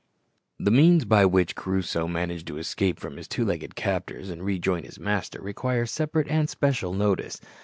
The 0.57 0.71
means 0.71 1.05
by 1.05 1.27
which 1.27 1.53
Crusoe 1.55 2.07
managed 2.07 2.47
to 2.47 2.57
escape 2.57 2.99
from 2.99 3.17
his 3.17 3.27
two 3.27 3.45
legged 3.45 3.75
captors, 3.75 4.31
and 4.31 4.43
rejoin 4.43 4.81
his 4.83 4.97
master, 4.97 5.39
require 5.39 5.85
separate 5.85 6.27
and 6.27 6.49
special 6.49 6.91
notice. 6.91 7.39